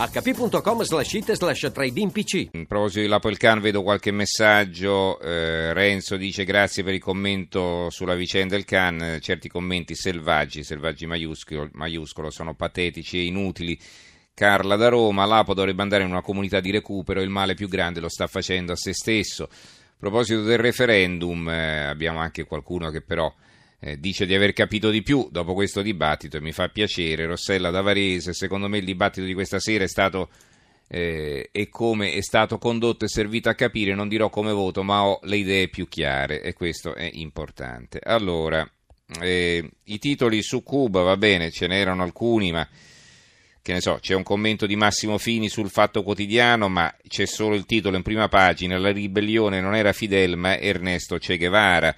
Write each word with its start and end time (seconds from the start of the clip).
hp.com 0.00 0.82
slash 0.82 1.12
it 1.12 1.32
slash 1.34 1.70
trading 1.72 2.10
pc 2.10 2.48
In 2.52 2.66
proposito 2.66 3.00
di 3.02 3.06
l'Apple 3.06 3.36
vedo 3.60 3.82
qualche 3.82 4.10
messaggio 4.10 5.20
eh, 5.20 5.74
Renzo 5.74 6.16
dice 6.16 6.44
grazie 6.44 6.82
per 6.82 6.94
il 6.94 7.00
commento 7.00 7.90
sulla 7.90 8.14
vicenda 8.14 8.54
del 8.54 8.64
Can. 8.64 9.18
Certi 9.20 9.50
commenti 9.50 9.94
selvaggi 9.94 10.64
selvaggi 10.64 11.04
maiuscolo, 11.04 11.68
maiuscolo 11.72 12.30
sono 12.30 12.54
patetici 12.54 13.18
e 13.18 13.24
inutili. 13.24 13.78
Carla 14.32 14.76
da 14.76 14.88
Roma 14.88 15.26
l'Apo 15.26 15.52
dovrebbe 15.52 15.82
andare 15.82 16.04
in 16.04 16.10
una 16.10 16.22
comunità 16.22 16.60
di 16.60 16.70
recupero 16.70 17.20
il 17.20 17.28
male 17.28 17.52
più 17.52 17.68
grande 17.68 18.00
lo 18.00 18.08
sta 18.08 18.26
facendo 18.26 18.72
a 18.72 18.76
se 18.76 18.94
stesso. 18.94 19.44
A 19.44 19.96
proposito 19.98 20.40
del 20.40 20.58
referendum 20.58 21.46
eh, 21.46 21.84
abbiamo 21.84 22.20
anche 22.20 22.44
qualcuno 22.44 22.88
che 22.88 23.02
però 23.02 23.30
eh, 23.80 23.98
dice 23.98 24.26
di 24.26 24.34
aver 24.34 24.52
capito 24.52 24.90
di 24.90 25.02
più 25.02 25.28
dopo 25.30 25.54
questo 25.54 25.82
dibattito 25.82 26.36
e 26.36 26.40
mi 26.40 26.52
fa 26.52 26.68
piacere. 26.68 27.26
Rossella 27.26 27.70
Davarese, 27.70 28.34
secondo 28.34 28.68
me 28.68 28.78
il 28.78 28.84
dibattito 28.84 29.26
di 29.26 29.34
questa 29.34 29.58
sera 29.58 29.84
è 29.84 29.88
stato 29.88 30.28
eh, 30.88 31.48
e 31.50 31.68
come 31.68 32.12
è 32.12 32.20
stato 32.20 32.58
condotto 32.58 33.04
e 33.04 33.08
servito 33.08 33.48
a 33.48 33.54
capire, 33.54 33.94
non 33.94 34.08
dirò 34.08 34.28
come 34.28 34.52
voto, 34.52 34.82
ma 34.82 35.04
ho 35.04 35.20
le 35.22 35.36
idee 35.36 35.68
più 35.68 35.88
chiare 35.88 36.42
e 36.42 36.52
questo 36.52 36.94
è 36.94 37.08
importante. 37.12 38.00
Allora, 38.02 38.68
eh, 39.20 39.70
i 39.84 39.98
titoli 39.98 40.42
su 40.42 40.62
Cuba, 40.62 41.02
va 41.02 41.16
bene, 41.16 41.50
ce 41.50 41.66
n'erano 41.66 42.02
alcuni, 42.02 42.52
ma 42.52 42.68
che 43.62 43.72
ne 43.72 43.80
so, 43.80 43.98
c'è 44.00 44.14
un 44.14 44.22
commento 44.22 44.66
di 44.66 44.74
Massimo 44.74 45.16
Fini 45.16 45.48
sul 45.48 45.70
Fatto 45.70 46.02
Quotidiano, 46.02 46.68
ma 46.68 46.92
c'è 47.06 47.26
solo 47.26 47.54
il 47.54 47.66
titolo 47.66 47.96
in 47.96 48.02
prima 48.02 48.28
pagina, 48.28 48.76
la 48.76 48.90
ribellione 48.90 49.60
non 49.60 49.74
era 49.74 49.92
Fidel 49.92 50.36
ma 50.36 50.58
Ernesto 50.58 51.18
Che 51.18 51.36
Guevara. 51.36 51.94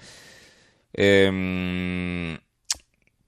Ehm, 0.95 2.39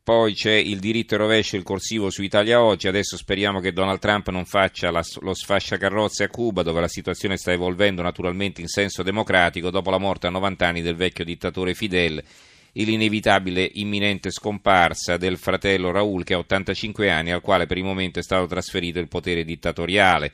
poi 0.03 0.35
c'è 0.35 0.53
il 0.53 0.79
diritto 0.79 1.15
e 1.15 1.17
rovescio, 1.17 1.55
il 1.55 1.63
corsivo 1.63 2.11
su 2.11 2.21
Italia 2.21 2.61
Oggi. 2.61 2.87
Adesso 2.87 3.17
speriamo 3.17 3.59
che 3.59 3.73
Donald 3.73 3.97
Trump 3.99 4.29
non 4.29 4.45
faccia 4.45 4.91
la, 4.91 5.03
lo 5.21 5.33
sfasciacarrozze 5.33 6.25
a 6.25 6.29
Cuba, 6.29 6.61
dove 6.61 6.79
la 6.79 6.87
situazione 6.87 7.37
sta 7.37 7.51
evolvendo 7.51 8.03
naturalmente 8.03 8.61
in 8.61 8.67
senso 8.67 9.01
democratico 9.01 9.71
dopo 9.71 9.89
la 9.89 9.97
morte 9.97 10.27
a 10.27 10.29
90 10.29 10.67
anni 10.67 10.81
del 10.83 10.95
vecchio 10.95 11.23
dittatore 11.23 11.73
Fidel 11.73 12.23
e 12.71 12.83
l'inevitabile 12.83 13.67
imminente 13.73 14.29
scomparsa 14.29 15.17
del 15.17 15.37
fratello 15.39 15.89
Raul, 15.89 16.23
che 16.23 16.35
ha 16.35 16.37
85 16.37 17.09
anni, 17.09 17.31
al 17.31 17.41
quale 17.41 17.65
per 17.65 17.77
il 17.77 17.83
momento 17.83 18.19
è 18.19 18.23
stato 18.23 18.45
trasferito 18.45 18.99
il 18.99 19.07
potere 19.07 19.43
dittatoriale. 19.43 20.31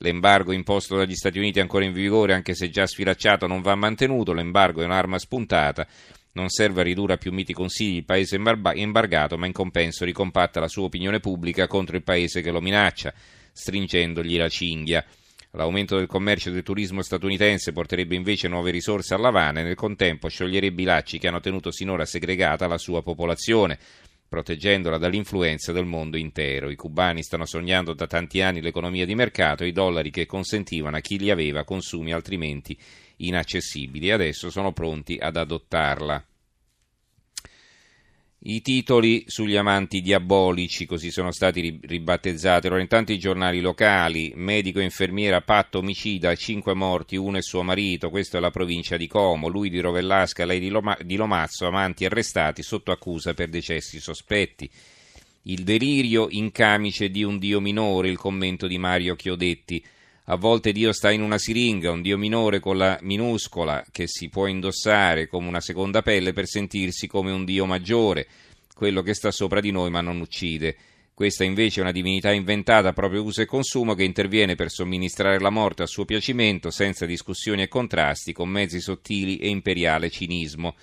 L'embargo 0.00 0.52
imposto 0.52 0.96
dagli 0.96 1.14
Stati 1.14 1.38
Uniti 1.38 1.60
è 1.60 1.62
ancora 1.62 1.86
in 1.86 1.92
vigore, 1.92 2.34
anche 2.34 2.54
se 2.54 2.68
già 2.68 2.86
sfilacciato, 2.86 3.46
non 3.46 3.62
va 3.62 3.74
mantenuto. 3.74 4.34
L'embargo 4.34 4.82
è 4.82 4.84
un'arma 4.84 5.18
spuntata 5.18 5.86
non 6.38 6.48
serve 6.48 6.80
a 6.80 6.84
ridurre 6.84 7.14
a 7.14 7.18
più 7.18 7.32
miti 7.32 7.52
consigli 7.52 7.96
il 7.96 8.04
paese 8.04 8.40
imbargato, 8.74 9.36
ma 9.36 9.46
in 9.46 9.52
compenso 9.52 10.04
ricompatta 10.04 10.60
la 10.60 10.68
sua 10.68 10.84
opinione 10.84 11.18
pubblica 11.20 11.66
contro 11.66 11.96
il 11.96 12.04
paese 12.04 12.40
che 12.40 12.52
lo 12.52 12.60
minaccia, 12.60 13.12
stringendogli 13.52 14.36
la 14.36 14.48
cinghia. 14.48 15.04
L'aumento 15.52 15.96
del 15.96 16.06
commercio 16.06 16.50
e 16.50 16.52
del 16.52 16.62
turismo 16.62 17.02
statunitense 17.02 17.72
porterebbe 17.72 18.14
invece 18.14 18.48
nuove 18.48 18.70
risorse 18.70 19.14
all'Havana 19.14 19.60
e 19.60 19.62
nel 19.64 19.74
contempo 19.74 20.28
scioglierebbe 20.28 20.82
i 20.82 20.84
lacci 20.84 21.18
che 21.18 21.26
hanno 21.26 21.40
tenuto 21.40 21.72
sinora 21.72 22.04
segregata 22.04 22.66
la 22.66 22.78
sua 22.78 23.02
popolazione, 23.02 23.78
proteggendola 24.28 24.98
dall'influenza 24.98 25.72
del 25.72 25.86
mondo 25.86 26.18
intero. 26.18 26.70
I 26.70 26.76
cubani 26.76 27.22
stanno 27.22 27.46
sognando 27.46 27.94
da 27.94 28.06
tanti 28.06 28.42
anni 28.42 28.60
l'economia 28.60 29.06
di 29.06 29.14
mercato 29.14 29.64
e 29.64 29.68
i 29.68 29.72
dollari 29.72 30.10
che 30.10 30.26
consentivano 30.26 30.96
a 30.96 31.00
chi 31.00 31.18
li 31.18 31.30
aveva 31.30 31.64
consumi 31.64 32.12
altrimenti 32.12 32.78
inaccessibili 33.16 34.08
e 34.08 34.12
adesso 34.12 34.50
sono 34.50 34.72
pronti 34.72 35.16
ad 35.18 35.36
adottarla. 35.36 36.27
I 38.48 38.62
titoli 38.62 39.24
sugli 39.26 39.56
amanti 39.56 40.00
diabolici, 40.00 40.86
così 40.86 41.10
sono 41.10 41.32
stati 41.32 41.80
ribattezzati. 41.82 42.66
Allora, 42.66 42.80
intanto 42.80 43.12
i 43.12 43.18
giornali 43.18 43.60
locali, 43.60 44.32
medico 44.36 44.78
e 44.78 44.84
infermiera, 44.84 45.42
patto 45.42 45.80
omicida, 45.80 46.34
cinque 46.34 46.72
morti, 46.72 47.16
uno 47.16 47.36
è 47.36 47.42
suo 47.42 47.62
marito, 47.62 48.08
questa 48.08 48.38
è 48.38 48.40
la 48.40 48.50
provincia 48.50 48.96
di 48.96 49.06
Como, 49.06 49.48
lui 49.48 49.68
di 49.68 49.80
Rovellasca, 49.80 50.46
lei 50.46 50.60
di, 50.60 50.70
Loma, 50.70 50.96
di 51.02 51.16
Lomazzo, 51.16 51.66
amanti 51.66 52.06
arrestati 52.06 52.62
sotto 52.62 52.90
accusa 52.90 53.34
per 53.34 53.50
decessi 53.50 54.00
sospetti. 54.00 54.70
Il 55.42 55.62
delirio 55.62 56.28
in 56.30 56.50
camice 56.50 57.10
di 57.10 57.22
un 57.24 57.36
dio 57.36 57.60
minore, 57.60 58.08
il 58.08 58.16
commento 58.16 58.66
di 58.66 58.78
Mario 58.78 59.14
Chiodetti. 59.14 59.84
A 60.30 60.36
volte 60.36 60.72
Dio 60.72 60.92
sta 60.92 61.10
in 61.10 61.22
una 61.22 61.38
siringa, 61.38 61.90
un 61.90 62.02
Dio 62.02 62.18
minore 62.18 62.60
con 62.60 62.76
la 62.76 62.98
minuscola 63.00 63.82
che 63.90 64.06
si 64.06 64.28
può 64.28 64.46
indossare 64.46 65.26
come 65.26 65.48
una 65.48 65.62
seconda 65.62 66.02
pelle 66.02 66.34
per 66.34 66.46
sentirsi 66.46 67.06
come 67.06 67.30
un 67.30 67.46
Dio 67.46 67.64
maggiore, 67.64 68.26
quello 68.74 69.00
che 69.00 69.14
sta 69.14 69.30
sopra 69.30 69.60
di 69.60 69.70
noi 69.70 69.88
ma 69.88 70.02
non 70.02 70.20
uccide. 70.20 70.76
Questa 71.14 71.44
invece 71.44 71.80
è 71.80 71.82
una 71.82 71.92
divinità 71.92 72.30
inventata 72.30 72.88
a 72.88 72.92
proprio 72.92 73.22
uso 73.22 73.40
e 73.40 73.46
consumo 73.46 73.94
che 73.94 74.04
interviene 74.04 74.54
per 74.54 74.68
somministrare 74.68 75.40
la 75.40 75.48
morte 75.48 75.84
a 75.84 75.86
suo 75.86 76.04
piacimento 76.04 76.70
senza 76.70 77.06
discussioni 77.06 77.62
e 77.62 77.68
contrasti, 77.68 78.34
con 78.34 78.50
mezzi 78.50 78.80
sottili 78.80 79.38
e 79.38 79.48
imperiale 79.48 80.10
cinismo, 80.10 80.74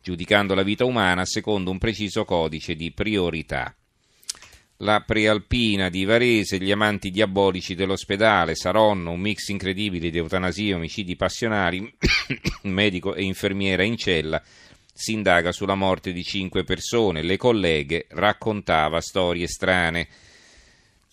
giudicando 0.00 0.54
la 0.54 0.62
vita 0.62 0.84
umana 0.84 1.24
secondo 1.24 1.72
un 1.72 1.78
preciso 1.78 2.24
codice 2.24 2.76
di 2.76 2.92
priorità 2.92 3.74
la 4.82 5.00
prealpina 5.00 5.88
di 5.88 6.04
Varese, 6.04 6.58
gli 6.58 6.72
amanti 6.72 7.10
diabolici 7.10 7.74
dell'ospedale, 7.74 8.56
Saronno, 8.56 9.12
un 9.12 9.20
mix 9.20 9.48
incredibile 9.48 10.10
di 10.10 10.18
eutanasia 10.18 10.74
omicidi 10.74 11.14
passionali, 11.14 11.92
medico 12.62 13.14
e 13.14 13.22
infermiera 13.22 13.84
in 13.84 13.96
cella, 13.96 14.42
si 14.92 15.12
indaga 15.12 15.52
sulla 15.52 15.76
morte 15.76 16.12
di 16.12 16.24
cinque 16.24 16.64
persone, 16.64 17.22
le 17.22 17.36
colleghe 17.36 18.06
raccontava 18.10 19.00
storie 19.00 19.46
strane 19.46 20.08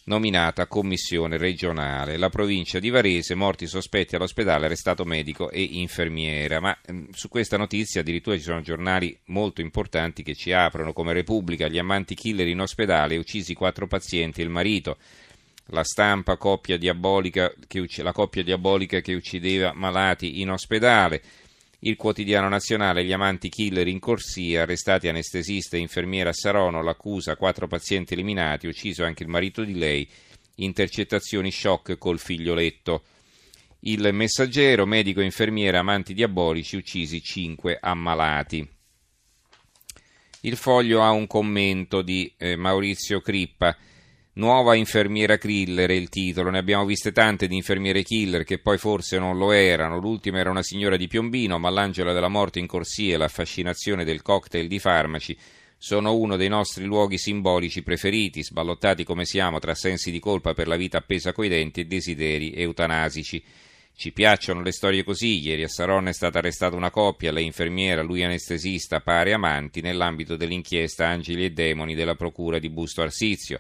nominata 0.10 0.66
commissione 0.66 1.38
regionale. 1.38 2.18
La 2.18 2.30
provincia 2.30 2.80
di 2.80 2.90
Varese, 2.90 3.36
morti 3.36 3.68
sospetti 3.68 4.16
all'ospedale, 4.16 4.66
arrestato 4.66 5.06
medico 5.06 5.52
e 5.52 5.62
infermiera. 5.62 6.60
Ma 6.60 6.76
ehm, 6.84 7.12
su 7.12 7.30
questa 7.30 7.58
notizia 7.58 8.02
addirittura 8.02 8.36
ci 8.36 8.42
sono 8.42 8.62
giornali 8.62 9.18
molto 9.26 9.62
importanti 9.62 10.24
che 10.24 10.34
ci 10.34 10.52
aprono, 10.52 10.94
come 10.94 11.14
Repubblica, 11.14 11.68
gli 11.68 11.78
amanti 11.78 12.16
killer 12.16 12.48
in 12.48 12.60
ospedale, 12.60 13.18
uccisi 13.18 13.54
quattro 13.54 13.86
pazienti 13.86 14.42
e 14.42 14.44
il 14.44 14.50
marito. 14.50 14.98
La 15.72 15.84
stampa, 15.84 16.38
coppia 16.38 16.78
diabolica 16.78 17.54
che, 17.68 17.86
la 17.98 18.12
coppia 18.12 18.42
diabolica 18.42 19.02
che 19.02 19.14
uccideva 19.14 19.72
malati 19.76 20.42
in 20.42 20.50
ospedale 20.50 21.22
il 21.80 21.96
quotidiano 21.96 22.50
nazionale 22.50 23.06
Gli 23.06 23.14
amanti 23.14 23.50
killer 23.50 23.88
in 23.88 24.00
corsia, 24.00 24.64
arrestati 24.64 25.08
anestesista 25.08 25.78
e 25.78 25.80
infermiera 25.80 26.34
Sarono, 26.34 26.82
l'accusa 26.82 27.36
quattro 27.36 27.68
pazienti 27.68 28.14
eliminati, 28.14 28.68
ucciso 28.68 29.04
anche 29.04 29.24
il 29.24 29.30
marito 29.30 29.64
di 29.64 29.78
lei, 29.78 30.08
intercettazioni 30.56 31.52
shock 31.52 31.98
col 31.98 32.20
figlioletto. 32.20 33.04
Il 33.82 34.10
messaggero, 34.12 34.86
medico 34.86 35.22
infermiera, 35.22 35.80
amanti 35.80 36.14
diabolici, 36.14 36.76
uccisi 36.76 37.22
cinque 37.22 37.78
ammalati. 37.80 38.68
Il 40.42 40.58
foglio 40.58 41.02
ha 41.02 41.12
un 41.12 41.28
commento 41.28 42.02
di 42.02 42.34
eh, 42.38 42.56
Maurizio 42.56 43.22
Crippa. 43.22 43.76
Nuova 44.34 44.76
infermiera 44.76 45.38
killer 45.38 45.90
è 45.90 45.94
il 45.94 46.08
titolo, 46.08 46.50
ne 46.50 46.60
abbiamo 46.60 46.86
viste 46.86 47.12
tante 47.12 47.48
di 47.48 47.56
infermiere 47.56 48.04
killer 48.04 48.44
che 48.44 48.60
poi 48.60 48.78
forse 48.78 49.18
non 49.18 49.38
lo 49.38 49.52
erano, 49.52 49.98
l'ultima 49.98 50.38
era 50.40 50.52
una 50.52 50.64
signora 50.64 50.98
di 50.98 51.08
Piombino, 51.08 51.58
ma 51.58 51.70
l'angela 51.70 52.14
della 52.14 52.30
morte 52.30 52.60
in 52.60 52.68
corsia 52.68 53.16
e 53.16 53.18
la 53.18 53.28
fascinazione 53.28 54.06
del 54.06 54.22
cocktail 54.22 54.68
di 54.68 54.80
farmaci 54.80 55.38
sono 55.82 56.14
uno 56.14 56.36
dei 56.36 56.48
nostri 56.48 56.86
luoghi 56.86 57.18
simbolici 57.18 57.84
preferiti, 57.84 58.44
sballottati 58.44 59.04
come 59.04 59.26
siamo 59.26 59.60
tra 59.60 59.74
sensi 59.74 60.12
di 60.12 60.20
colpa 60.20 60.54
per 60.54 60.68
la 60.68 60.76
vita 60.76 61.00
appesa 61.00 61.34
coi 61.34 61.48
denti 61.50 61.82
e 61.82 61.86
desideri 61.86 62.54
eutanasici. 62.54 63.44
Ci 63.96 64.12
piacciono 64.12 64.62
le 64.62 64.72
storie 64.72 65.04
così, 65.04 65.40
ieri 65.40 65.64
a 65.64 65.68
Saronno 65.68 66.10
è 66.10 66.14
stata 66.14 66.38
arrestata 66.38 66.76
una 66.76 66.92
coppia, 66.92 67.32
lei 67.32 67.46
infermiera, 67.46 68.02
lui 68.02 68.24
anestesista, 68.24 69.02
pari 69.02 69.34
amanti, 69.34 69.82
nell'ambito 69.82 70.38
dell'inchiesta 70.38 71.08
Angeli 71.08 71.46
e 71.46 71.52
Demoni 71.52 71.96
della 71.96 72.16
Procura 72.16 72.60
di 72.60 72.70
Busto 72.70 73.02
Arsizio. 73.02 73.60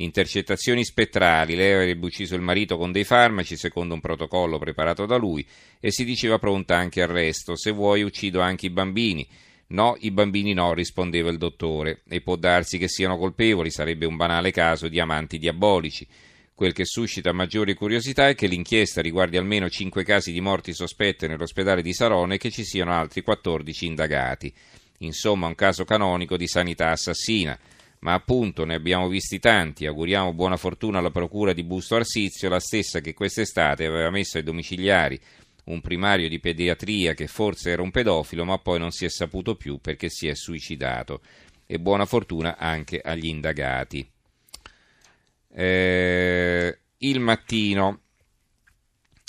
Intercettazioni 0.00 0.84
spettrali, 0.84 1.56
lei 1.56 1.72
avrebbe 1.72 2.06
ucciso 2.06 2.36
il 2.36 2.40
marito 2.40 2.78
con 2.78 2.92
dei 2.92 3.02
farmaci 3.02 3.56
secondo 3.56 3.94
un 3.94 4.00
protocollo 4.00 4.56
preparato 4.56 5.06
da 5.06 5.16
lui 5.16 5.44
e 5.80 5.90
si 5.90 6.04
diceva 6.04 6.38
pronta 6.38 6.76
anche 6.76 7.02
al 7.02 7.08
resto, 7.08 7.56
se 7.56 7.72
vuoi 7.72 8.02
uccido 8.02 8.40
anche 8.40 8.66
i 8.66 8.70
bambini. 8.70 9.26
No, 9.70 9.96
i 9.98 10.12
bambini 10.12 10.52
no, 10.52 10.72
rispondeva 10.72 11.30
il 11.30 11.36
dottore, 11.36 12.02
e 12.08 12.20
può 12.20 12.36
darsi 12.36 12.78
che 12.78 12.86
siano 12.86 13.18
colpevoli, 13.18 13.72
sarebbe 13.72 14.06
un 14.06 14.14
banale 14.14 14.52
caso 14.52 14.86
di 14.86 15.00
amanti 15.00 15.36
diabolici. 15.36 16.06
Quel 16.54 16.72
che 16.72 16.84
suscita 16.84 17.32
maggiore 17.32 17.74
curiosità 17.74 18.28
è 18.28 18.36
che 18.36 18.46
l'inchiesta 18.46 19.00
riguardi 19.00 19.36
almeno 19.36 19.68
cinque 19.68 20.04
casi 20.04 20.30
di 20.30 20.40
morti 20.40 20.72
sospette 20.74 21.26
nell'ospedale 21.26 21.82
di 21.82 21.92
Sarone 21.92 22.36
e 22.36 22.38
che 22.38 22.52
ci 22.52 22.62
siano 22.62 22.92
altri 22.92 23.22
14 23.22 23.86
indagati. 23.86 24.54
Insomma, 24.98 25.48
un 25.48 25.56
caso 25.56 25.84
canonico 25.84 26.36
di 26.36 26.46
sanità 26.46 26.90
assassina 26.90 27.58
ma 28.00 28.14
appunto 28.14 28.64
ne 28.64 28.74
abbiamo 28.74 29.08
visti 29.08 29.38
tanti, 29.38 29.86
auguriamo 29.86 30.32
buona 30.32 30.56
fortuna 30.56 30.98
alla 30.98 31.10
procura 31.10 31.52
di 31.52 31.64
Busto 31.64 31.96
Arsizio, 31.96 32.48
la 32.48 32.60
stessa 32.60 33.00
che 33.00 33.14
quest'estate 33.14 33.86
aveva 33.86 34.10
messo 34.10 34.38
ai 34.38 34.44
domiciliari 34.44 35.20
un 35.68 35.80
primario 35.80 36.28
di 36.28 36.38
pediatria 36.38 37.14
che 37.14 37.26
forse 37.26 37.70
era 37.70 37.82
un 37.82 37.90
pedofilo, 37.90 38.44
ma 38.44 38.58
poi 38.58 38.78
non 38.78 38.90
si 38.90 39.04
è 39.04 39.10
saputo 39.10 39.54
più 39.54 39.78
perché 39.78 40.08
si 40.08 40.26
è 40.28 40.34
suicidato. 40.34 41.20
E 41.66 41.78
buona 41.78 42.06
fortuna 42.06 42.56
anche 42.56 43.00
agli 43.00 43.26
indagati. 43.26 44.08
Eh, 45.54 46.78
il 46.98 47.20
mattino 47.20 48.00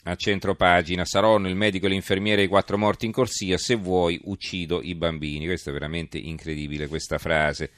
a 0.03 0.15
centro 0.15 0.55
pagina 0.55 1.03
Saronno, 1.03 1.49
il 1.49 1.55
medico 1.55 1.85
e 1.85 1.89
l'infermiere 1.89 2.43
i 2.43 2.47
quattro 2.47 2.77
morti 2.77 3.05
in 3.05 3.11
corsia, 3.11 3.57
se 3.57 3.75
vuoi 3.75 4.19
uccido 4.23 4.81
i 4.81 4.95
bambini. 4.95 5.45
Questo 5.45 5.69
è 5.69 5.73
veramente 5.73 6.17
incredibile 6.17 6.87
questa 6.87 7.17
frase. 7.17 7.71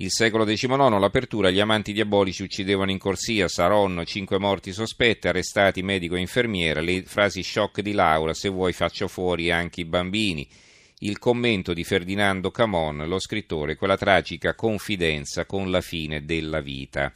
Il 0.00 0.10
secolo 0.10 0.46
XIX, 0.46 0.98
l'apertura, 0.98 1.50
gli 1.50 1.60
amanti 1.60 1.92
diabolici 1.92 2.42
uccidevano 2.42 2.90
in 2.90 2.96
corsia, 2.96 3.48
Saronno, 3.48 4.06
cinque 4.06 4.38
morti 4.38 4.72
sospetti, 4.72 5.28
arrestati 5.28 5.82
medico 5.82 6.14
e 6.14 6.20
infermiera, 6.20 6.80
le 6.80 7.02
frasi 7.02 7.42
shock 7.42 7.82
di 7.82 7.92
Laura, 7.92 8.32
se 8.32 8.48
vuoi 8.48 8.72
faccio 8.72 9.08
fuori 9.08 9.50
anche 9.50 9.82
i 9.82 9.84
bambini, 9.84 10.48
il 11.00 11.18
commento 11.18 11.74
di 11.74 11.84
Ferdinando 11.84 12.50
Camon, 12.50 13.06
lo 13.06 13.18
scrittore, 13.18 13.76
quella 13.76 13.98
tragica 13.98 14.54
confidenza 14.54 15.44
con 15.44 15.70
la 15.70 15.82
fine 15.82 16.24
della 16.24 16.60
vita. 16.60 17.12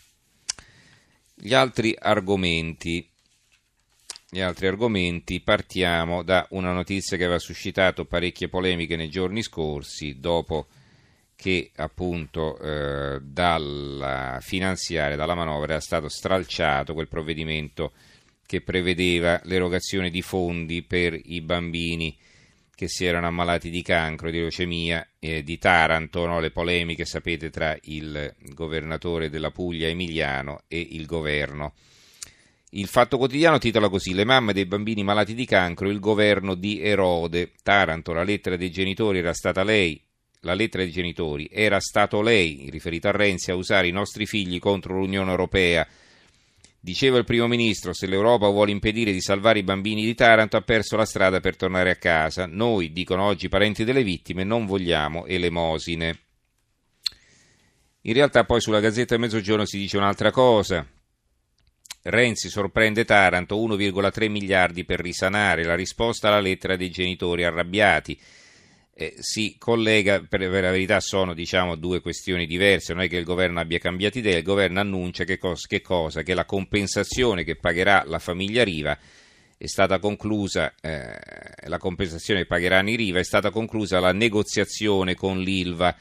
Gli 1.35 1.55
altri 1.55 1.97
argomenti. 1.99 3.09
Gli 4.29 4.41
altri 4.41 4.67
argomenti 4.67 5.41
partiamo 5.41 6.23
da 6.23 6.47
una 6.51 6.73
notizia 6.73 7.17
che 7.17 7.25
aveva 7.25 7.39
suscitato 7.39 8.05
parecchie 8.05 8.51
polemiche 8.51 8.97
nei 8.97 9.09
giorni 9.09 9.43
scorsi, 9.43 10.21
dopo 10.21 10.67
che 11.45 11.73
appunto 11.77 12.59
eh, 12.59 13.21
dalla 13.21 14.39
finanziaria, 14.41 15.15
dalla 15.15 15.35
manovra 15.35 15.73
era 15.73 15.81
stato 15.81 16.09
stralciato 16.09 16.95
quel 16.95 17.07
provvedimento 17.07 17.93
che 18.47 18.63
prevedeva 18.63 19.39
l'erogazione 19.45 20.09
di 20.09 20.23
fondi 20.23 20.81
per 20.81 21.21
i 21.23 21.43
bambini 21.43 22.17
che 22.75 22.89
si 22.89 23.05
erano 23.05 23.27
ammalati 23.27 23.69
di 23.69 23.83
cancro, 23.83 24.31
di 24.31 24.39
leucemia, 24.39 25.07
eh, 25.19 25.43
di 25.43 25.59
Taranto, 25.59 26.25
no? 26.25 26.41
le 26.41 26.51
polemiche 26.51 27.05
sapete 27.05 27.51
tra 27.51 27.77
il 27.83 28.35
governatore 28.55 29.29
della 29.29 29.51
Puglia 29.51 29.89
Emiliano 29.89 30.63
e 30.67 30.81
il 30.93 31.05
governo. 31.05 31.75
Il 32.71 32.87
Fatto 32.87 33.19
Quotidiano 33.19 33.59
titola 33.59 33.91
così 33.91 34.15
Le 34.15 34.25
mamme 34.25 34.55
dei 34.55 34.65
bambini 34.65 35.05
malati 35.05 35.35
di 35.35 35.45
cancro, 35.45 35.91
il 35.91 36.01
governo 36.01 36.55
di 36.55 36.81
Erode. 36.81 37.53
Taranto, 37.63 38.15
la 38.15 38.23
lettera 38.25 38.57
dei 38.57 38.71
genitori 38.71 39.19
era 39.19 39.35
stata 39.35 39.63
lei, 39.63 40.03
la 40.45 40.55
lettera 40.55 40.83
dei 40.83 40.93
genitori, 40.93 41.49
era 41.51 41.81
stato 41.81 42.23
lei, 42.23 42.69
riferito 42.71 43.09
a 43.09 43.13
Renzi, 43.13 43.51
a 43.51 43.57
usare 43.57 43.89
i 43.89 43.93
nostri 43.93 44.27
figli 44.27 44.59
contro 44.59 44.95
l'Unione 44.95 45.31
Europea. 45.31 45.87
Diceva 46.79 47.17
il 47.17 47.25
primo 47.25 47.47
ministro, 47.47 47.95
se 47.95 48.07
l'Europa 48.07 48.49
vuole 48.49 48.71
impedire 48.71 49.11
di 49.11 49.23
salvare 49.23 49.61
i 49.61 49.63
bambini 49.63 50.05
di 50.05 50.15
Taranto 50.15 50.59
ha 50.59 50.61
perso 50.61 50.97
la 50.97 51.07
strada 51.07 51.41
per 51.41 51.57
tornare 51.57 51.91
a 51.91 51.97
casa. 51.97 52.47
Noi, 52.47 52.93
dicono 52.93 53.25
oggi 53.25 53.47
i 53.47 53.49
parenti 53.49 53.85
delle 53.85 54.03
vittime, 54.03 54.45
non 54.45 54.67
vogliamo 54.67 55.25
elemosine. 55.25 56.19
In 58.03 58.13
realtà 58.13 58.45
poi 58.45 58.61
sulla 58.61 58.81
Gazzetta 58.81 59.15
del 59.15 59.21
Mezzogiorno 59.25 59.65
si 59.65 59.79
dice 59.79 59.97
un'altra 59.97 60.31
cosa. 60.31 60.87
Renzi 62.03 62.51
sorprende 62.51 63.07
Taranto 63.07 63.57
1,3 63.57 64.29
miliardi 64.29 64.85
per 64.85 65.01
risanare, 65.01 65.65
la 65.65 65.75
risposta 65.75 66.29
alla 66.29 66.41
lettera 66.41 66.77
dei 66.77 66.91
genitori 66.91 67.45
arrabbiati 67.45 68.21
eh, 68.97 69.15
si 69.19 69.57
collega, 69.59 70.21
per, 70.21 70.49
per, 70.49 70.63
la 70.63 70.71
verità 70.71 71.01
sono 71.01 71.35
diciamo, 71.35 71.75
due 71.75 72.01
questioni 72.01 72.47
diverse, 72.47 72.95
non 72.95 73.03
è 73.03 73.09
che 73.09 73.17
il 73.17 73.25
governo 73.25 73.59
abbia 73.59 73.79
cambiato 73.79 74.19
idea, 74.19 74.37
il 74.37 74.45
governo 74.45 74.81
annuncia 74.81 75.25
che, 75.25 75.37
cos- 75.37 75.67
che 75.67 75.81
cosa? 75.81 76.23
Che 76.23 76.33
la 76.33 76.45
compensazione 76.45 77.43
che 77.43 77.57
pagherà 77.57 78.05
la 78.07 78.21
famiglia 78.21 78.63
Riva 78.63 78.97
è 79.57 79.67
stata 79.67 79.99
conclusa, 79.99 80.75
eh, 80.81 81.19
la 81.67 81.79
compensazione 81.79 82.41
che 82.41 82.47
pagheranno 82.47 82.91
i 82.91 82.97
Riva 82.97 83.19
è 83.19 83.25
stata 83.25 83.51
conclusa 83.51 83.99
la 83.99 84.13
negoziazione 84.13 85.15
con 85.15 85.41
l'Ilva, 85.41 85.97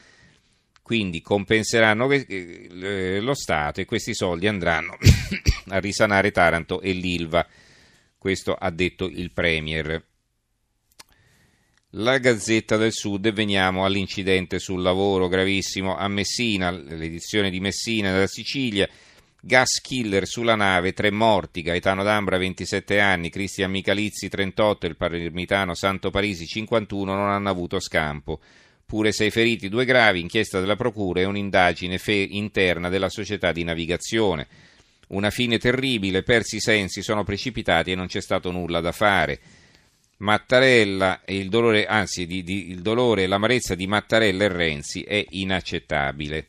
quindi 0.80 1.20
compenseranno 1.20 2.08
eh, 2.10 3.18
lo 3.20 3.34
Stato 3.34 3.80
e 3.80 3.86
questi 3.86 4.14
soldi 4.14 4.46
andranno 4.46 4.98
a 5.68 5.78
risanare 5.78 6.30
Taranto 6.30 6.80
e 6.80 6.92
l'Ilva, 6.92 7.44
questo 8.18 8.54
ha 8.54 8.70
detto 8.70 9.06
il 9.06 9.32
Premier 9.32 10.12
la 11.96 12.18
Gazzetta 12.18 12.76
del 12.76 12.92
Sud 12.92 13.26
e 13.26 13.32
veniamo 13.32 13.84
all'incidente 13.84 14.58
sul 14.58 14.82
lavoro 14.82 15.28
gravissimo 15.28 15.96
a 15.96 16.08
Messina, 16.08 16.70
l'edizione 16.70 17.50
di 17.50 17.60
Messina 17.60 18.10
della 18.12 18.26
Sicilia. 18.26 18.88
Gas 19.40 19.80
killer 19.80 20.26
sulla 20.26 20.56
nave, 20.56 20.92
tre 20.92 21.10
morti, 21.12 21.62
Gaetano 21.62 22.02
D'Ambra 22.02 22.38
27 22.38 22.98
anni, 22.98 23.30
Cristian 23.30 23.70
Michalizzi 23.70 24.28
38, 24.28 24.86
il 24.86 24.96
palermitano 24.96 25.74
Santo 25.74 26.10
Parisi 26.10 26.46
51 26.46 27.14
non 27.14 27.28
hanno 27.28 27.50
avuto 27.50 27.78
scampo. 27.78 28.40
Pure 28.86 29.12
sei 29.12 29.30
feriti, 29.30 29.68
due 29.68 29.84
gravi, 29.84 30.20
inchiesta 30.20 30.58
della 30.58 30.76
Procura 30.76 31.20
e 31.20 31.26
un'indagine 31.26 31.98
fe- 31.98 32.26
interna 32.28 32.88
della 32.88 33.08
società 33.08 33.52
di 33.52 33.62
navigazione. 33.62 34.48
Una 35.08 35.30
fine 35.30 35.58
terribile, 35.58 36.22
persi 36.22 36.56
i 36.56 36.60
sensi, 36.60 37.02
sono 37.02 37.22
precipitati 37.22 37.92
e 37.92 37.94
non 37.94 38.06
c'è 38.06 38.20
stato 38.20 38.50
nulla 38.50 38.80
da 38.80 38.92
fare. 38.92 39.38
Mattarella 40.18 41.24
e 41.24 41.36
il 41.36 41.48
dolore, 41.48 41.86
anzi 41.86 42.26
di, 42.26 42.42
di, 42.42 42.70
il 42.70 42.82
dolore 42.82 43.24
e 43.24 43.26
l'amarezza 43.26 43.74
di 43.74 43.86
Mattarella 43.86 44.44
e 44.44 44.48
Renzi 44.48 45.02
è 45.02 45.24
inaccettabile. 45.30 46.48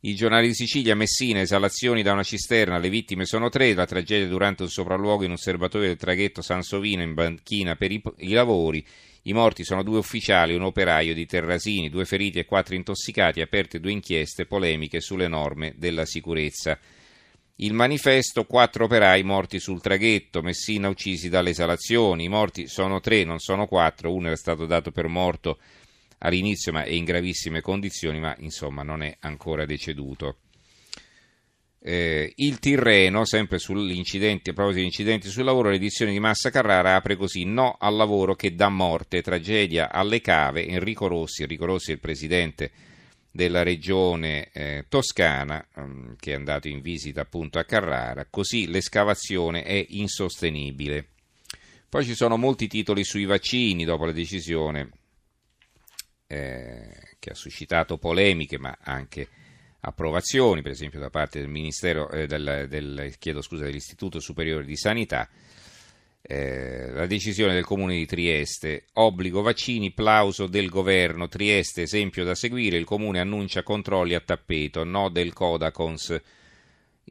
I 0.00 0.14
giornali 0.14 0.46
di 0.46 0.54
Sicilia, 0.54 0.94
Messina, 0.94 1.40
esalazioni 1.40 2.02
da 2.02 2.12
una 2.12 2.22
cisterna, 2.22 2.78
le 2.78 2.88
vittime 2.90 3.24
sono 3.24 3.48
tre, 3.48 3.74
la 3.74 3.86
tragedia 3.86 4.28
durante 4.28 4.62
un 4.62 4.68
sopralluogo 4.68 5.24
in 5.24 5.30
un 5.30 5.36
serbatoio 5.36 5.88
del 5.88 5.96
traghetto 5.96 6.42
Sansovino 6.42 7.02
in 7.02 7.14
banchina 7.14 7.74
per 7.74 7.90
i, 7.90 8.00
i 8.18 8.30
lavori, 8.30 8.86
i 9.22 9.32
morti 9.32 9.64
sono 9.64 9.82
due 9.82 9.98
ufficiali 9.98 10.54
un 10.54 10.62
operaio 10.62 11.12
di 11.12 11.26
Terrasini, 11.26 11.90
due 11.90 12.04
feriti 12.04 12.38
e 12.38 12.44
quattro 12.44 12.76
intossicati, 12.76 13.40
aperte 13.40 13.80
due 13.80 13.90
inchieste 13.90 14.46
polemiche 14.46 15.00
sulle 15.00 15.26
norme 15.26 15.74
della 15.76 16.04
sicurezza. 16.04 16.78
Il 17.58 17.72
manifesto, 17.72 18.44
quattro 18.44 18.84
operai 18.84 19.22
morti 19.22 19.58
sul 19.58 19.80
traghetto, 19.80 20.42
Messina 20.42 20.88
uccisi 20.88 21.30
dalle 21.30 21.50
esalazioni, 21.50 22.24
i 22.24 22.28
morti 22.28 22.68
sono 22.68 23.00
tre, 23.00 23.24
non 23.24 23.38
sono 23.38 23.66
quattro, 23.66 24.12
uno 24.12 24.26
era 24.26 24.36
stato 24.36 24.66
dato 24.66 24.90
per 24.90 25.06
morto 25.08 25.58
all'inizio 26.18 26.72
ma 26.72 26.82
è 26.82 26.90
in 26.90 27.04
gravissime 27.04 27.62
condizioni, 27.62 28.20
ma 28.20 28.34
insomma 28.40 28.82
non 28.82 29.02
è 29.02 29.16
ancora 29.20 29.64
deceduto. 29.64 30.36
Eh, 31.80 32.32
il 32.36 32.58
Tirreno, 32.58 33.24
sempre 33.24 33.58
sull'incidente, 33.58 34.50
a 34.50 34.52
proposito 34.52 34.80
di 34.80 34.88
incidenti 34.88 35.28
sul 35.28 35.44
lavoro, 35.44 35.70
l'edizione 35.70 36.12
di 36.12 36.20
Massa 36.20 36.50
Carrara 36.50 36.96
apre 36.96 37.16
così: 37.16 37.44
No 37.44 37.76
al 37.78 37.94
lavoro 37.94 38.34
che 38.34 38.54
dà 38.54 38.68
morte, 38.68 39.22
tragedia 39.22 39.90
alle 39.90 40.20
cave. 40.20 40.66
Enrico 40.66 41.06
Rossi, 41.06 41.42
Enrico 41.42 41.64
Rossi 41.64 41.92
è 41.92 41.94
il 41.94 42.00
presidente 42.00 42.70
della 43.36 43.62
regione 43.62 44.50
eh, 44.50 44.86
toscana 44.88 45.64
um, 45.76 46.16
che 46.16 46.32
è 46.32 46.34
andato 46.34 46.66
in 46.66 46.80
visita 46.80 47.20
appunto 47.20 47.60
a 47.60 47.64
Carrara, 47.64 48.26
così 48.28 48.66
l'escavazione 48.66 49.62
è 49.62 49.86
insostenibile. 49.90 51.10
Poi 51.88 52.04
ci 52.04 52.16
sono 52.16 52.36
molti 52.36 52.66
titoli 52.66 53.04
sui 53.04 53.26
vaccini 53.26 53.84
dopo 53.84 54.04
la 54.04 54.12
decisione 54.12 54.90
eh, 56.26 57.14
che 57.20 57.30
ha 57.30 57.34
suscitato 57.34 57.98
polemiche 57.98 58.58
ma 58.58 58.76
anche 58.80 59.28
approvazioni, 59.80 60.62
per 60.62 60.72
esempio 60.72 60.98
da 60.98 61.10
parte 61.10 61.38
del 61.38 61.48
eh, 62.10 62.26
del, 62.26 62.66
del, 62.68 63.14
scusa, 63.42 63.64
dell'Istituto 63.64 64.18
Superiore 64.18 64.64
di 64.64 64.76
Sanità 64.76 65.28
eh, 66.28 66.90
la 66.90 67.06
decisione 67.06 67.54
del 67.54 67.64
comune 67.64 67.94
di 67.94 68.04
Trieste, 68.04 68.86
obbligo 68.94 69.42
vaccini, 69.42 69.92
plauso 69.92 70.48
del 70.48 70.68
governo, 70.68 71.28
Trieste 71.28 71.82
esempio 71.82 72.24
da 72.24 72.34
seguire, 72.34 72.76
il 72.76 72.84
comune 72.84 73.20
annuncia 73.20 73.62
controlli 73.62 74.14
a 74.14 74.20
tappeto, 74.20 74.82
no 74.82 75.08
del 75.08 75.32
Codacons. 75.32 76.20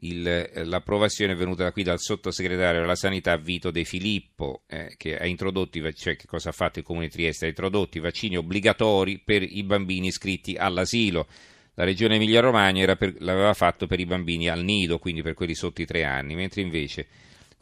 Il, 0.00 0.50
l'approvazione 0.64 1.32
è 1.32 1.36
venuta 1.36 1.72
qui 1.72 1.82
dal 1.82 1.98
sottosegretario 1.98 2.80
della 2.80 2.94
sanità 2.96 3.38
Vito 3.38 3.70
De 3.70 3.84
Filippo 3.84 4.64
eh, 4.66 4.92
che 4.98 5.16
ha 5.16 5.24
introdotto, 5.24 5.80
cioè 5.94 6.16
che 6.16 6.26
cosa 6.26 6.50
ha 6.50 6.52
fatto 6.52 6.80
il 6.80 6.84
comune 6.84 7.06
di 7.06 7.12
Trieste? 7.12 7.46
Ha 7.46 7.48
introdotto 7.48 7.96
i 7.96 8.02
vaccini 8.02 8.36
obbligatori 8.36 9.18
per 9.24 9.42
i 9.42 9.62
bambini 9.62 10.08
iscritti 10.08 10.56
all'asilo. 10.56 11.26
La 11.72 11.84
regione 11.84 12.16
Emilia-Romagna 12.16 12.84
l'aveva 13.18 13.54
fatto 13.54 13.86
per 13.86 13.98
i 13.98 14.04
bambini 14.04 14.50
al 14.50 14.62
nido, 14.62 14.98
quindi 14.98 15.22
per 15.22 15.32
quelli 15.32 15.54
sotto 15.54 15.80
i 15.80 15.86
tre 15.86 16.04
anni, 16.04 16.34
mentre 16.34 16.60
invece 16.60 17.06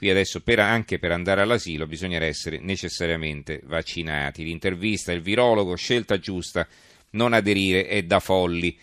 Qui 0.05 0.13
adesso 0.13 0.43
per, 0.43 0.59
anche 0.59 0.99
per 0.99 1.13
andare 1.13 1.41
all'asilo 1.41 1.87
bisognerà 1.87 2.27
essere 2.27 2.59
necessariamente 2.61 3.63
vaccinati. 3.65 4.45
L'intervista, 4.45 5.13
il 5.13 5.23
virologo, 5.23 5.77
scelta 5.77 6.19
giusta, 6.19 6.69
non 7.13 7.33
aderire 7.33 7.87
è 7.87 8.03
da 8.03 8.21
folli. 8.21 8.77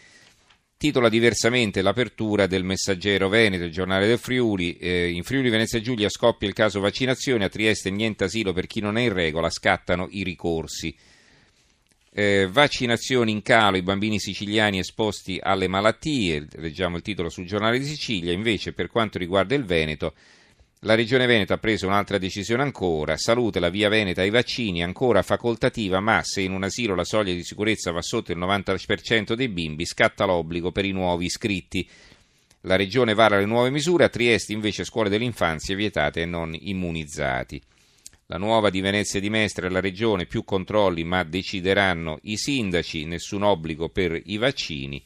Titola 0.76 1.10
diversamente 1.10 1.84
l'apertura 1.84 2.48
del 2.48 2.64
Messaggero 2.64 3.30
Veneto, 3.30 3.66
il 3.66 3.72
giornale 3.72 4.08
del 4.08 4.18
Friuli. 4.18 4.78
Eh, 4.78 5.12
in 5.12 5.22
Friuli 5.22 5.52
Venezia 5.52 5.80
Giulia 5.80 6.10
scoppia 6.10 6.48
il 6.48 6.56
caso 6.56 6.80
vaccinazione, 6.80 7.46
a 7.46 7.50
Trieste 7.50 7.92
niente 7.92 8.24
asilo 8.24 8.52
per 8.52 8.66
chi 8.66 8.80
non 8.80 8.98
è 8.98 9.02
in 9.02 9.14
regola, 9.14 9.52
scattano 9.52 10.08
i 10.10 10.24
ricorsi. 10.24 10.92
Eh, 12.12 12.48
vaccinazioni 12.50 13.30
in 13.30 13.44
calo, 13.44 13.78
i 13.78 13.84
bambini 13.84 14.20
siciliani 14.20 14.80
esposti 14.80 15.38
alle 15.40 15.68
malattie, 15.68 16.48
leggiamo 16.54 16.96
il 16.96 17.04
titolo 17.04 17.30
sul 17.30 17.46
giornale 17.46 17.78
di 17.78 17.86
Sicilia, 17.86 18.34
invece 18.34 18.74
per 18.74 18.88
quanto 18.90 19.20
riguarda 19.20 19.54
il 19.54 19.66
Veneto, 19.66 20.16
la 20.84 20.96
Regione 20.96 21.28
Veneto 21.28 21.54
ha 21.54 21.60
preso 21.60 21.86
un'altra 21.86 22.18
decisione 22.18 22.64
ancora, 22.64 23.16
salute 23.16 23.60
la 23.60 23.70
via 23.70 23.88
Veneta 23.88 24.22
ai 24.22 24.32
vaccini, 24.32 24.82
ancora 24.82 25.22
facoltativa, 25.22 26.00
ma 26.00 26.24
se 26.24 26.42
in 26.42 26.54
un 26.54 26.64
asilo 26.64 26.96
la 26.96 27.04
soglia 27.04 27.34
di 27.34 27.44
sicurezza 27.44 27.92
va 27.92 28.02
sotto 28.02 28.32
il 28.32 28.40
90% 28.40 29.34
dei 29.34 29.48
bimbi, 29.48 29.86
scatta 29.86 30.26
l'obbligo 30.26 30.72
per 30.72 30.86
i 30.86 30.92
nuovi 30.92 31.26
iscritti. 31.26 31.88
La 32.62 32.78
Regione 32.78 33.14
vara 33.14 33.38
le 33.38 33.46
nuove 33.46 33.70
misure, 33.70 34.06
a 34.06 34.10
Trieste 34.10 34.54
invece 34.54 34.84
scuole 34.84 35.10
dell'infanzia 35.10 35.76
vietate 35.76 36.22
e 36.22 36.26
non 36.26 36.58
immunizzati. 36.60 37.62
La 38.26 38.38
nuova 38.38 38.72
di 38.72 38.82
Venezia 38.82 39.20
di 39.20 39.30
Mestre 39.30 39.68
e 39.68 39.70
la 39.70 39.82
Regione 39.82 40.26
più 40.26 40.44
controlli, 40.44 41.04
ma 41.04 41.22
decideranno 41.24 42.18
i 42.24 42.38
sindaci, 42.38 43.06
nessun 43.06 43.44
obbligo 43.44 43.90
per 43.90 44.20
i 44.26 44.38
vaccini. 44.38 45.04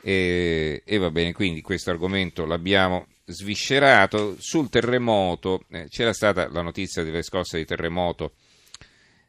E, 0.00 0.82
e 0.82 0.96
va 0.96 1.10
bene, 1.10 1.34
quindi 1.34 1.60
questo 1.60 1.90
argomento 1.90 2.46
l'abbiamo 2.46 3.06
sviscerato. 3.28 4.36
Sul 4.38 4.68
terremoto, 4.68 5.64
eh, 5.70 5.88
c'era 5.88 6.12
stata 6.12 6.48
la 6.50 6.62
notizia 6.62 7.02
delle 7.02 7.22
scosse 7.22 7.58
di 7.58 7.64
terremoto 7.64 8.32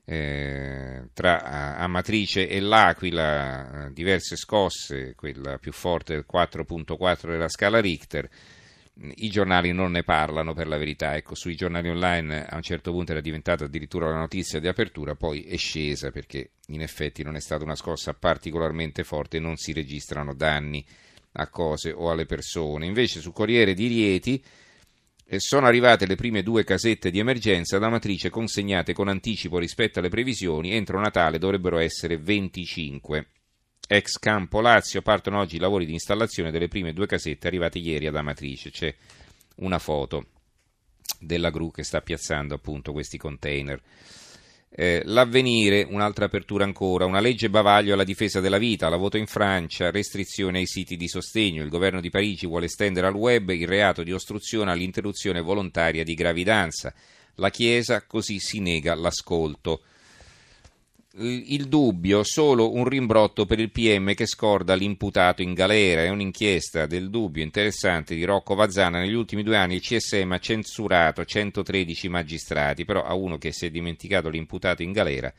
eh, 0.06 1.10
tra 1.14 1.78
Amatrice 1.78 2.48
e 2.48 2.60
L'Aquila, 2.60 3.86
eh, 3.86 3.94
diverse 3.94 4.36
scosse, 4.36 5.14
quella 5.16 5.60
più 5.60 5.72
forte 5.72 6.16
del 6.16 6.26
4.4 6.32 7.30
della 7.30 7.50
scala 7.50 7.80
Richter. 7.80 8.28
I 9.02 9.30
giornali 9.30 9.72
non 9.72 9.92
ne 9.92 10.04
parlano 10.04 10.54
per 10.54 10.68
la 10.68 10.78
verità, 10.78 11.16
ecco, 11.16 11.36
sui 11.36 11.56
giornali 11.56 11.90
online 11.90 12.46
a 12.46 12.56
un 12.56 12.64
certo 12.64 12.92
punto 12.92 13.12
era 13.12 13.22
diventata 13.22 13.64
addirittura 13.64 14.10
la 14.10 14.18
notizia 14.18 14.60
di 14.60 14.68
apertura, 14.68 15.16
poi 15.16 15.44
è 15.44 15.56
scesa 15.56 16.12
perché 16.12 16.50
in 16.68 16.82
effetti 16.82 17.24
non 17.24 17.36
è 17.36 17.40
stata 17.40 17.64
una 17.64 17.76
scossa 17.76 18.14
particolarmente 18.14 19.04
forte 19.04 19.38
e 19.38 19.40
non 19.40 19.56
si 19.56 19.72
registrano 19.72 20.34
danni 20.34 20.84
a 21.34 21.48
cose 21.48 21.92
o 21.92 22.10
alle 22.10 22.26
persone. 22.26 22.86
Invece 22.86 23.20
su 23.22 23.32
Corriere 23.32 23.74
di 23.74 23.88
Rieti 23.88 24.44
e 25.32 25.40
sono 25.40 25.68
arrivate 25.68 26.08
le 26.08 26.16
prime 26.16 26.42
due 26.42 26.64
casette 26.64 27.12
di 27.12 27.20
emergenza 27.20 27.78
da 27.78 27.90
matrice 27.90 28.32
consegnate 28.32 28.94
con 28.94 29.08
anticipo 29.08 29.60
rispetto 29.60 30.00
alle 30.00 30.10
previsioni, 30.10 30.72
entro 30.72 31.00
Natale 31.00 31.38
dovrebbero 31.38 31.78
essere 31.78 32.18
25. 32.18 33.28
Ex 33.88 34.18
Campo 34.18 34.60
Lazio 34.60 35.02
partono 35.02 35.40
oggi 35.40 35.58
i 35.58 35.60
lavori 35.60 35.86
di 35.86 35.94
installazione 35.94 36.52
delle 36.52 36.68
prime 36.68 36.94
due 36.94 37.06
casette 37.06 37.48
arrivate 37.48 37.78
ieri 37.78 38.08
ad 38.08 38.16
Amatrice. 38.16 38.72
C'è 38.72 38.94
una 39.58 39.80
foto 39.80 40.26
della 41.20 41.50
gru 41.50 41.72
che 41.72 41.84
sta 41.84 42.02
piazzando 42.02 42.56
appunto 42.56 42.92
questi 42.92 43.18
container. 43.18 43.80
Eh, 44.72 45.02
l'avvenire, 45.06 45.86
un'altra 45.90 46.26
apertura 46.26 46.64
ancora, 46.64 47.06
una 47.06 47.20
legge 47.20 47.50
bavaglio 47.50 47.94
alla 47.94 48.04
difesa 48.04 48.40
della 48.40 48.60
vita, 48.60 48.88
la 48.88 48.98
voto 48.98 49.18
in 49.18 49.26
Francia, 49.26 49.90
restrizione 49.90 50.60
ai 50.60 50.68
siti 50.68 50.96
di 50.96 51.08
sostegno, 51.08 51.64
il 51.64 51.70
governo 51.70 52.00
di 52.00 52.12
Parigi 52.12 52.46
vuole 52.46 52.68
estendere 52.68 53.08
al 53.08 53.16
web 53.16 53.50
il 53.50 53.68
reato 53.68 54.04
di 54.04 54.14
ostruzione 54.14 54.72
all'interruzione 54.72 55.42
volontaria 55.42 56.04
di 56.04 56.14
gravidanza, 56.14 56.94
la 57.36 57.50
Chiesa 57.50 58.06
così 58.06 58.40
si 58.40 58.60
nega 58.60 58.94
l'ascolto 58.94 59.82
il 61.16 61.68
dubbio, 61.68 62.24
solo 62.24 62.74
un 62.74 62.86
rimbrotto 62.86 63.46
per 63.46 63.60
il 63.60 63.72
PM 63.72 64.14
che 64.14 64.28
scorda 64.28 64.76
l'imputato 64.76 65.42
in 65.42 65.54
galera. 65.54 66.04
È 66.04 66.10
un'inchiesta 66.10 66.86
del 66.86 67.10
dubbio 67.10 67.44
interessante 67.44 68.16
di 68.16 68.24
Rocco 68.24 68.54
Vazzana. 68.56 69.00
Negli 69.00 69.14
ultimi 69.14 69.44
due 69.44 69.58
anni 69.58 69.76
il 69.76 69.82
CSM 69.82 70.32
ha 70.34 70.40
censurato 70.40 71.26
113 71.26 72.10
magistrati, 72.10 72.86
però 72.86 73.04
a 73.04 73.16
uno 73.16 73.38
che 73.38 73.52
si 73.52 73.66
è 73.66 73.72
dimenticato 73.72 74.30
l'imputato 74.30 74.84
in 74.84 74.92
galera, 74.92 75.34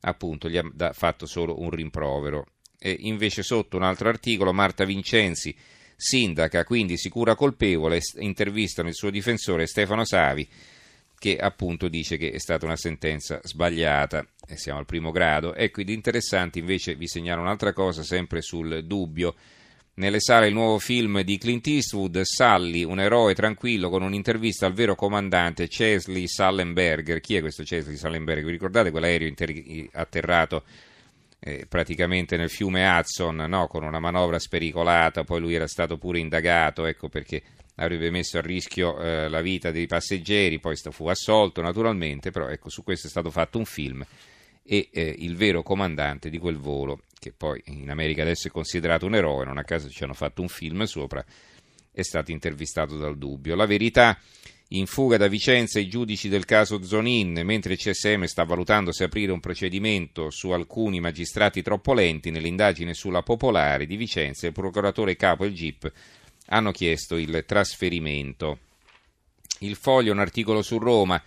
appunto, 0.00 0.48
gli 0.48 0.56
ha 0.56 0.92
fatto 0.92 1.26
solo 1.26 1.60
un 1.60 1.70
rimprovero. 1.70 2.46
E 2.78 2.96
invece 3.00 3.42
sotto 3.42 3.76
un 3.76 3.82
altro 3.82 4.08
articolo, 4.08 4.54
Marta 4.54 4.84
Vincenzi, 4.84 5.54
sindaca, 5.94 6.64
quindi 6.64 6.96
sicura 6.96 7.34
colpevole, 7.34 8.00
intervistano 8.20 8.88
il 8.88 8.94
suo 8.94 9.10
difensore 9.10 9.66
Stefano 9.66 10.06
Savi 10.06 10.48
che 11.20 11.36
appunto 11.36 11.88
dice 11.88 12.16
che 12.16 12.30
è 12.30 12.38
stata 12.38 12.64
una 12.64 12.76
sentenza 12.76 13.40
sbagliata 13.42 14.26
e 14.48 14.56
siamo 14.56 14.78
al 14.78 14.86
primo 14.86 15.10
grado. 15.10 15.54
Ecco, 15.54 15.82
ed 15.82 15.90
interessante 15.90 16.60
invece 16.60 16.94
vi 16.94 17.06
segnalo 17.06 17.42
un'altra 17.42 17.74
cosa 17.74 18.02
sempre 18.02 18.40
sul 18.40 18.86
dubbio. 18.86 19.34
Nelle 19.96 20.18
sale 20.18 20.46
il 20.46 20.54
nuovo 20.54 20.78
film 20.78 21.20
di 21.20 21.36
Clint 21.36 21.66
Eastwood, 21.66 22.22
Sully, 22.22 22.84
un 22.84 23.00
eroe 23.00 23.34
tranquillo 23.34 23.90
con 23.90 24.00
un'intervista 24.00 24.64
al 24.64 24.72
vero 24.72 24.94
comandante 24.94 25.68
Chesley 25.68 26.26
Sullenberger. 26.26 27.20
Chi 27.20 27.36
è 27.36 27.40
questo 27.40 27.64
Chesley 27.64 27.98
Sullenberger? 27.98 28.46
Vi 28.46 28.52
ricordate 28.52 28.90
quell'aereo 28.90 29.28
inter- 29.28 29.88
atterrato 29.92 30.64
eh, 31.40 31.66
praticamente 31.66 32.36
nel 32.36 32.50
fiume 32.50 32.86
Hudson, 32.86 33.36
no? 33.36 33.66
con 33.66 33.82
una 33.82 33.98
manovra 33.98 34.38
spericolata, 34.38 35.24
poi 35.24 35.40
lui 35.40 35.54
era 35.54 35.66
stato 35.66 35.96
pure 35.96 36.18
indagato, 36.18 36.84
ecco 36.84 37.08
perché 37.08 37.42
avrebbe 37.76 38.10
messo 38.10 38.38
a 38.38 38.42
rischio 38.42 39.00
eh, 39.00 39.28
la 39.28 39.40
vita 39.40 39.70
dei 39.70 39.86
passeggeri, 39.86 40.60
poi 40.60 40.76
fu 40.76 41.06
assolto 41.06 41.62
naturalmente, 41.62 42.30
però 42.30 42.48
ecco, 42.48 42.68
su 42.68 42.82
questo 42.82 43.06
è 43.06 43.10
stato 43.10 43.30
fatto 43.30 43.56
un 43.56 43.64
film 43.64 44.04
e 44.62 44.88
eh, 44.92 45.14
il 45.18 45.34
vero 45.34 45.62
comandante 45.62 46.28
di 46.28 46.38
quel 46.38 46.58
volo, 46.58 47.00
che 47.18 47.32
poi 47.32 47.62
in 47.66 47.90
America 47.90 48.22
adesso 48.22 48.48
è 48.48 48.50
considerato 48.50 49.06
un 49.06 49.14
eroe, 49.14 49.46
non 49.46 49.56
a 49.56 49.64
caso 49.64 49.88
ci 49.88 50.04
hanno 50.04 50.14
fatto 50.14 50.42
un 50.42 50.48
film 50.48 50.82
sopra, 50.84 51.24
è 51.90 52.02
stato 52.02 52.30
intervistato 52.30 52.96
dal 52.96 53.16
dubbio. 53.16 53.56
La 53.56 53.66
verità 53.66 54.18
in 54.72 54.86
fuga 54.86 55.16
da 55.16 55.26
Vicenza 55.26 55.80
i 55.80 55.88
giudici 55.88 56.28
del 56.28 56.44
caso 56.44 56.82
Zonin, 56.84 57.40
mentre 57.44 57.72
il 57.72 57.78
CSM 57.78 58.24
sta 58.24 58.44
valutando 58.44 58.92
se 58.92 59.04
aprire 59.04 59.32
un 59.32 59.40
procedimento 59.40 60.30
su 60.30 60.50
alcuni 60.50 61.00
magistrati 61.00 61.60
troppo 61.60 61.92
lenti 61.92 62.30
nell'indagine 62.30 62.94
sulla 62.94 63.22
Popolare 63.22 63.86
di 63.86 63.96
Vicenza, 63.96 64.46
il 64.46 64.52
procuratore 64.52 65.16
capo 65.16 65.44
e 65.44 65.48
il 65.48 65.54
GIP 65.54 65.92
hanno 66.46 66.70
chiesto 66.70 67.16
il 67.16 67.44
trasferimento. 67.46 68.58
Il 69.60 69.76
foglio, 69.76 70.12
un 70.12 70.20
articolo 70.20 70.62
su 70.62 70.78
Roma. 70.78 71.20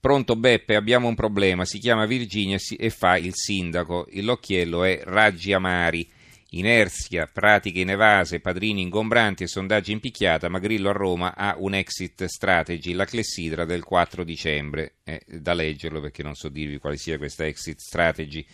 Pronto 0.00 0.36
Beppe, 0.36 0.76
abbiamo 0.76 1.08
un 1.08 1.14
problema, 1.14 1.64
si 1.64 1.78
chiama 1.78 2.06
Virginia 2.06 2.58
e 2.76 2.90
fa 2.90 3.16
il 3.16 3.32
sindaco. 3.34 4.06
L'occhiello 4.12 4.84
è 4.84 5.00
Raggi 5.04 5.52
Amari. 5.52 6.08
Inerzia, 6.56 7.26
pratiche 7.26 7.80
inevase, 7.80 8.40
padrini 8.40 8.82
ingombranti 8.82 9.42
e 9.42 9.48
sondaggi 9.48 9.92
in 9.92 10.00
picchiata, 10.00 10.48
ma 10.48 10.58
Grillo 10.58 10.90
a 10.90 10.92
Roma 10.92 11.34
ha 11.34 11.56
un 11.58 11.74
exit 11.74 12.24
strategy, 12.26 12.92
la 12.92 13.04
clessidra 13.04 13.64
del 13.64 13.82
4 13.82 14.22
dicembre. 14.22 14.94
È 15.02 15.20
da 15.26 15.52
leggerlo 15.52 16.00
perché 16.00 16.22
non 16.22 16.34
so 16.34 16.48
dirvi 16.48 16.78
quale 16.78 16.96
sia 16.96 17.18
questa 17.18 17.44
exit 17.44 17.78
strategy. 17.78 18.46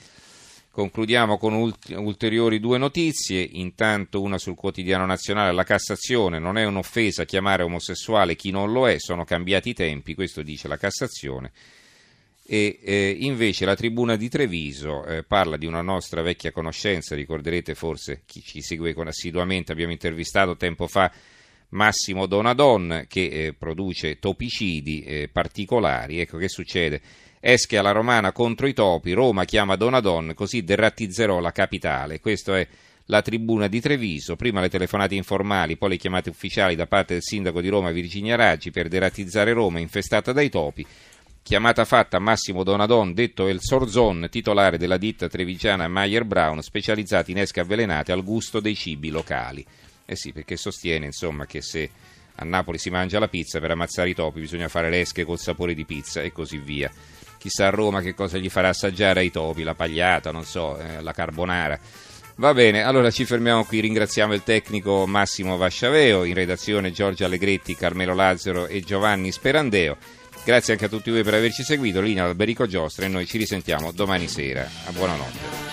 Concludiamo 0.71 1.37
con 1.37 1.75
ulteriori 1.97 2.61
due 2.61 2.79
notizie, 2.79 3.43
intanto 3.43 4.23
una 4.23 4.39
sul 4.39 4.55
quotidiano 4.55 5.05
nazionale, 5.05 5.53
la 5.53 5.65
Cassazione, 5.65 6.39
non 6.39 6.57
è 6.57 6.65
un'offesa 6.65 7.25
chiamare 7.25 7.65
omosessuale 7.65 8.37
chi 8.37 8.51
non 8.51 8.73
lo 8.73 8.89
è, 8.89 8.99
sono 8.99 9.25
cambiati 9.25 9.71
i 9.71 9.75
tempi, 9.75 10.15
questo 10.15 10.43
dice 10.43 10.69
la 10.69 10.77
Cassazione. 10.77 11.51
E 12.53 12.81
eh, 12.83 13.17
invece 13.21 13.65
la 13.65 13.77
Tribuna 13.77 14.17
di 14.17 14.29
Treviso 14.29 15.05
eh, 15.05 15.23
parla 15.23 15.57
di 15.57 15.67
una 15.67 15.83
nostra 15.83 16.21
vecchia 16.21 16.51
conoscenza, 16.51 17.15
ricorderete 17.15 17.77
forse 17.77 18.23
chi 18.27 18.43
ci 18.43 18.61
segue 18.61 18.93
assiduamente, 19.07 19.71
abbiamo 19.71 19.93
intervistato 19.93 20.57
tempo 20.57 20.89
fa 20.89 21.13
Massimo 21.69 22.27
Donadon 22.27 23.05
che 23.07 23.29
eh, 23.29 23.53
produce 23.53 24.19
topicidi 24.19 25.03
eh, 25.03 25.29
particolari, 25.33 26.19
ecco 26.19 26.39
che 26.39 26.49
succede? 26.49 27.01
Esche 27.39 27.79
alla 27.79 27.93
romana 27.93 28.33
contro 28.33 28.67
i 28.67 28.73
topi, 28.73 29.13
Roma 29.13 29.45
chiama 29.45 29.77
Donadon, 29.77 30.33
così 30.35 30.65
derattizzerò 30.65 31.39
la 31.39 31.53
capitale. 31.53 32.19
Questa 32.19 32.59
è 32.59 32.67
la 33.05 33.23
tribuna 33.23 33.69
di 33.69 33.81
Treviso, 33.81 34.35
prima 34.35 34.61
le 34.61 34.69
telefonate 34.69 35.15
informali, 35.15 35.77
poi 35.77 35.91
le 35.91 35.97
chiamate 35.99 36.31
ufficiali 36.31 36.75
da 36.75 36.89
parte 36.89 37.13
del 37.13 37.23
sindaco 37.23 37.61
di 37.61 37.69
Roma 37.69 37.93
Virginia 37.93 38.35
Raggi 38.35 38.73
per 38.73 38.89
derattizzare 38.89 39.53
Roma 39.53 39.79
infestata 39.79 40.33
dai 40.33 40.49
topi. 40.49 40.85
Chiamata 41.43 41.85
fatta 41.85 42.19
a 42.19 42.21
Massimo 42.21 42.63
Donadon, 42.63 43.13
detto 43.13 43.49
El 43.49 43.61
Sorzon, 43.61 44.29
titolare 44.31 44.79
della 44.79 44.97
ditta 44.97 45.29
trevigiana 45.29 45.89
Mayer 45.89 46.25
Brown, 46.25 46.63
specializzati 46.63 47.33
in 47.33 47.39
esche 47.39 47.61
avvelenate 47.61 48.13
al 48.13 48.23
gusto 48.23 48.61
dei 48.61 48.77
cibi 48.77 49.11
locali. 49.11 49.65
Eh 50.05 50.17
sì, 50.17 50.33
perché 50.33 50.57
sostiene 50.57 51.07
insomma 51.07 51.47
che 51.47 51.61
se 51.63 51.91
a 52.37 52.45
Napoli 52.45 52.79
si 52.79 52.91
mangia 52.91 53.19
la 53.19 53.29
pizza 53.29 53.59
per 53.59 53.73
ammazzare 53.73 54.11
i 54.11 54.15
topi 54.15 54.41
bisogna 54.41 54.69
fare 54.69 54.91
le 54.91 55.01
esche 55.01 55.25
col 55.25 55.39
sapore 55.39 55.75
di 55.75 55.85
pizza 55.85 56.23
e 56.23 56.33
così 56.33 56.59
via 56.59 56.91
chissà 57.41 57.69
a 57.69 57.71
Roma 57.71 58.03
che 58.03 58.15
cosa 58.15 58.37
gli 58.37 58.51
farà 58.51 58.69
assaggiare 58.69 59.21
ai 59.21 59.31
topi, 59.31 59.63
la 59.63 59.75
pagliata, 59.75 60.31
non 60.31 60.45
so, 60.45 60.79
eh, 60.79 61.01
la 61.01 61.13
carbonara. 61.13 61.81
Va 62.37 62.53
bene, 62.53 62.83
allora 62.83 63.11
ci 63.11 63.25
fermiamo 63.25 63.65
qui, 63.65 63.81
ringraziamo 63.81 64.35
il 64.35 64.43
tecnico 64.43 65.07
Massimo 65.07 65.57
Vasciaveo, 65.57 66.25
in 66.25 66.35
redazione 66.35 66.93
Giorgio 66.93 67.25
Allegretti, 67.25 67.75
Carmelo 67.75 68.15
Lazzaro 68.15 68.67
e 68.67 68.81
Giovanni 68.83 69.33
Sperandeo. 69.33 69.97
Grazie 70.45 70.73
anche 70.73 70.87
a 70.87 70.89
tutti 70.89 71.11
voi 71.11 71.23
per 71.23 71.35
averci 71.35 71.63
seguito, 71.63 72.01
linea 72.01 72.25
Alberico 72.25 72.67
Giostra 72.67 73.05
e 73.05 73.09
noi 73.09 73.27
ci 73.27 73.39
risentiamo 73.39 73.93
domani 73.93 74.27
sera. 74.27 74.69
A 74.87 74.93
buonanotte. 74.93 75.70